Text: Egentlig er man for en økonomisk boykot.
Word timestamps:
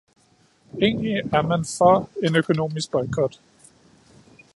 Egentlig 0.81 1.11
er 1.31 1.41
man 1.47 1.65
for 1.65 2.09
en 2.23 2.35
økonomisk 2.35 2.91
boykot. 2.91 3.39